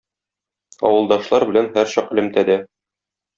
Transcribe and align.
Авылдашлар 0.89 1.45
белән 1.51 1.69
һәрчак 1.77 2.11
элемтәдә. 2.17 2.57